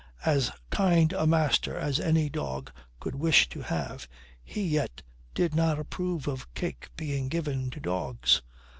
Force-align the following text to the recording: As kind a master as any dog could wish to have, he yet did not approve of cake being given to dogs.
As 0.25 0.49
kind 0.71 1.13
a 1.13 1.27
master 1.27 1.77
as 1.77 1.99
any 1.99 2.27
dog 2.27 2.71
could 2.99 3.13
wish 3.13 3.47
to 3.49 3.61
have, 3.61 4.07
he 4.43 4.63
yet 4.63 5.03
did 5.35 5.53
not 5.53 5.77
approve 5.77 6.27
of 6.27 6.51
cake 6.55 6.89
being 6.97 7.27
given 7.29 7.69
to 7.69 7.79
dogs. 7.79 8.41